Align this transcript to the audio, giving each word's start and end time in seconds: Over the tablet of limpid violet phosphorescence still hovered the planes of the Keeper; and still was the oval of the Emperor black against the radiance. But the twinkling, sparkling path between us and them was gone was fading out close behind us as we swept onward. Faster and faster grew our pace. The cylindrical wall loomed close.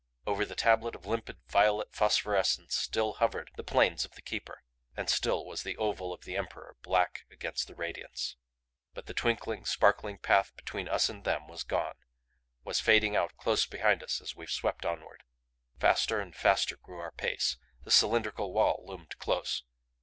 Over 0.25 0.45
the 0.45 0.55
tablet 0.55 0.95
of 0.95 1.05
limpid 1.05 1.41
violet 1.47 1.93
phosphorescence 1.93 2.73
still 2.75 3.13
hovered 3.21 3.51
the 3.55 3.63
planes 3.63 4.03
of 4.03 4.13
the 4.15 4.23
Keeper; 4.23 4.63
and 4.97 5.07
still 5.07 5.45
was 5.45 5.61
the 5.61 5.77
oval 5.77 6.11
of 6.11 6.23
the 6.25 6.35
Emperor 6.35 6.75
black 6.81 7.27
against 7.29 7.67
the 7.67 7.75
radiance. 7.75 8.35
But 8.95 9.05
the 9.05 9.13
twinkling, 9.13 9.63
sparkling 9.63 10.17
path 10.17 10.55
between 10.55 10.87
us 10.87 11.07
and 11.07 11.23
them 11.23 11.47
was 11.47 11.61
gone 11.61 11.97
was 12.63 12.79
fading 12.81 13.15
out 13.15 13.37
close 13.37 13.67
behind 13.67 14.01
us 14.01 14.19
as 14.21 14.35
we 14.35 14.47
swept 14.47 14.87
onward. 14.87 15.21
Faster 15.79 16.19
and 16.19 16.35
faster 16.35 16.77
grew 16.77 16.97
our 16.97 17.11
pace. 17.11 17.57
The 17.83 17.91
cylindrical 17.91 18.51
wall 18.53 18.83
loomed 18.83 19.15
close. 19.19 19.61